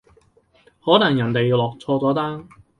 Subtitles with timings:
[0.83, 2.49] 可能人哋落錯咗單